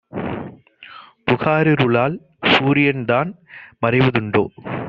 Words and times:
புகாரிருளால் 1.25 2.15
சூரியன்தான் 2.47 3.29
மறைவ 3.79 4.07
துண்டோ? 4.09 4.43